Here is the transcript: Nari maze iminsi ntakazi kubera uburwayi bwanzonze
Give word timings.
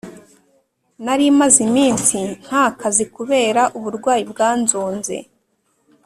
Nari 1.03 1.25
maze 1.39 1.59
iminsi 1.67 2.17
ntakazi 2.43 3.03
kubera 3.15 3.61
uburwayi 3.77 4.23
bwanzonze 4.31 5.15